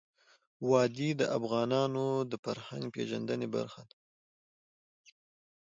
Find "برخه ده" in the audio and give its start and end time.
3.55-3.97